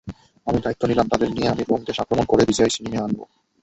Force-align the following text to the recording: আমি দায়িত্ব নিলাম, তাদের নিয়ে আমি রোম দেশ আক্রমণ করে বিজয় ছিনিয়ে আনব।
আমি 0.47 0.59
দায়িত্ব 0.61 0.83
নিলাম, 0.87 1.07
তাদের 1.07 1.29
নিয়ে 1.31 1.47
আমি 1.47 1.63
রোম 1.63 1.81
দেশ 1.83 1.97
আক্রমণ 1.99 2.25
করে 2.25 2.43
বিজয় 2.45 2.71
ছিনিয়ে 2.75 2.97
আনব। 2.97 3.19